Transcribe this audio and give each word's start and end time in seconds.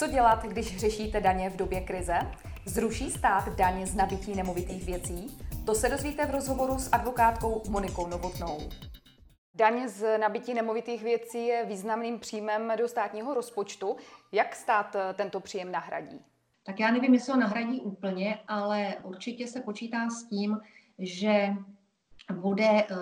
Co 0.00 0.06
dělat, 0.06 0.44
když 0.44 0.76
řešíte 0.76 1.20
daně 1.20 1.50
v 1.50 1.56
době 1.56 1.80
krize? 1.80 2.18
Zruší 2.66 3.10
stát 3.10 3.48
daně 3.56 3.86
z 3.86 3.94
nabití 3.94 4.34
nemovitých 4.34 4.84
věcí? 4.84 5.38
To 5.66 5.74
se 5.74 5.88
dozvíte 5.88 6.26
v 6.26 6.30
rozhovoru 6.30 6.78
s 6.78 6.92
advokátkou 6.92 7.62
Monikou 7.68 8.06
Novotnou. 8.06 8.58
Daň 9.54 9.88
z 9.88 10.18
nabití 10.18 10.54
nemovitých 10.54 11.02
věcí 11.02 11.46
je 11.46 11.64
významným 11.64 12.18
příjmem 12.18 12.72
do 12.78 12.88
státního 12.88 13.34
rozpočtu. 13.34 13.96
Jak 14.32 14.56
stát 14.56 14.96
tento 15.14 15.40
příjem 15.40 15.72
nahradí? 15.72 16.20
Tak 16.66 16.80
já 16.80 16.90
nevím, 16.90 17.14
jestli 17.14 17.32
ho 17.32 17.38
nahradí 17.38 17.80
úplně, 17.80 18.38
ale 18.48 18.96
určitě 19.02 19.46
se 19.46 19.60
počítá 19.60 20.10
s 20.10 20.24
tím, 20.24 20.60
že 20.98 21.54
bude 22.32 22.68
eh, 22.68 22.96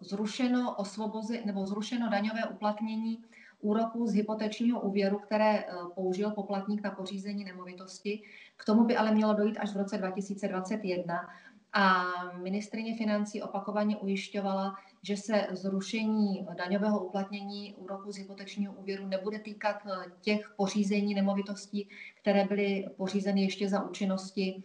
zrušeno 0.00 0.74
osvobozi, 0.74 1.42
nebo 1.44 1.66
zrušeno 1.66 2.10
daňové 2.10 2.44
uplatnění 2.44 3.24
úroků 3.60 4.06
z 4.06 4.14
hypotečního 4.14 4.80
úvěru, 4.80 5.18
které 5.18 5.58
eh, 5.58 5.66
použil 5.94 6.30
poplatník 6.30 6.82
na 6.82 6.90
pořízení 6.90 7.44
nemovitosti. 7.44 8.22
K 8.56 8.64
tomu 8.64 8.84
by 8.84 8.96
ale 8.96 9.14
mělo 9.14 9.34
dojít 9.34 9.58
až 9.58 9.72
v 9.72 9.76
roce 9.76 9.98
2021 9.98 11.28
a 11.72 12.04
ministrině 12.42 12.96
financí 12.96 13.42
opakovaně 13.42 13.96
ujišťovala, 13.96 14.74
že 15.02 15.16
se 15.16 15.46
zrušení 15.50 16.46
daňového 16.56 17.04
uplatnění 17.04 17.74
úroku 17.74 18.12
z 18.12 18.16
hypotečního 18.16 18.72
úvěru 18.72 19.06
nebude 19.06 19.38
týkat 19.38 19.76
eh, 19.86 20.10
těch 20.20 20.54
pořízení 20.56 21.14
nemovitostí, 21.14 21.88
které 22.20 22.44
byly 22.44 22.86
pořízeny 22.96 23.42
ještě 23.42 23.68
za 23.68 23.82
účinnosti 23.82 24.62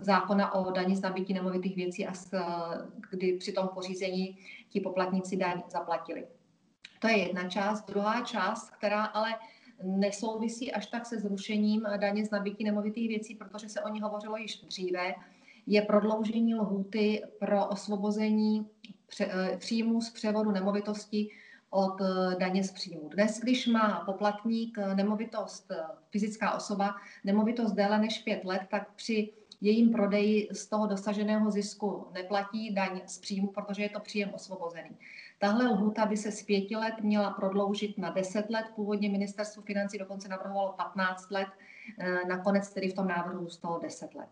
zákona 0.00 0.54
o 0.54 0.70
daní 0.70 0.96
z 0.96 1.00
nabití 1.00 1.34
nemovitých 1.34 1.76
věcí 1.76 2.06
a 2.06 2.12
kdy 3.10 3.32
při 3.32 3.52
tom 3.52 3.68
pořízení 3.68 4.38
ti 4.68 4.80
poplatníci 4.80 5.36
daň 5.36 5.62
zaplatili. 5.68 6.26
To 6.98 7.08
je 7.08 7.18
jedna 7.18 7.48
část. 7.48 7.86
Druhá 7.86 8.24
část, 8.24 8.70
která 8.70 9.04
ale 9.04 9.34
nesouvisí 9.82 10.72
až 10.72 10.86
tak 10.86 11.06
se 11.06 11.18
zrušením 11.18 11.86
daně 11.96 12.26
z 12.26 12.30
nabití 12.30 12.64
nemovitých 12.64 13.08
věcí, 13.08 13.34
protože 13.34 13.68
se 13.68 13.80
o 13.80 13.88
ní 13.88 14.00
hovořilo 14.00 14.36
již 14.36 14.60
dříve, 14.60 15.14
je 15.66 15.82
prodloužení 15.82 16.54
lhůty 16.54 17.22
pro 17.38 17.66
osvobození 17.66 18.66
eh, 19.20 19.56
příjmu 19.58 20.00
z 20.00 20.10
převodu 20.10 20.50
nemovitosti 20.50 21.28
od 21.70 22.00
eh, 22.00 22.36
daně 22.40 22.64
z 22.64 22.72
příjmu. 22.72 23.08
Dnes, 23.08 23.40
když 23.40 23.66
má 23.66 24.02
poplatník 24.06 24.78
eh, 24.78 24.94
nemovitost, 24.94 25.72
fyzická 26.10 26.54
osoba, 26.54 26.94
nemovitost 27.24 27.72
déle 27.72 27.98
než 27.98 28.18
pět 28.18 28.44
let, 28.44 28.62
tak 28.70 28.94
při 28.94 29.32
jejím 29.60 29.92
prodeji 29.92 30.48
z 30.52 30.66
toho 30.66 30.86
dosaženého 30.86 31.50
zisku 31.50 32.06
neplatí 32.12 32.74
daň 32.74 33.00
z 33.06 33.18
příjmu, 33.18 33.46
protože 33.46 33.82
je 33.82 33.88
to 33.88 34.00
příjem 34.00 34.30
osvobozený. 34.34 34.90
Tahle 35.38 35.66
lhůta 35.66 36.06
by 36.06 36.16
se 36.16 36.32
z 36.32 36.42
pěti 36.42 36.76
let 36.76 36.94
měla 37.00 37.30
prodloužit 37.30 37.98
na 37.98 38.10
deset 38.10 38.50
let. 38.50 38.66
Původně 38.76 39.10
ministerstvo 39.10 39.62
financí 39.62 39.98
dokonce 39.98 40.28
navrhovalo 40.28 40.72
15 40.72 41.30
let, 41.30 41.48
eh, 41.98 42.18
nakonec 42.28 42.72
tedy 42.72 42.88
v 42.88 42.94
tom 42.94 43.08
návrhu 43.08 43.48
z 43.48 43.56
toho 43.56 43.78
10 43.78 44.14
let. 44.14 44.28